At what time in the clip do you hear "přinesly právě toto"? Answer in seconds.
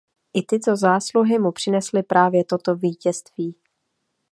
1.51-2.75